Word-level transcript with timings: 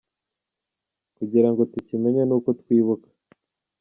Kugira 1.17 1.49
ngo 1.51 1.61
tukimenye 1.71 2.21
ni 2.25 2.33
uko 2.37 2.49
twibuka. 2.59 3.07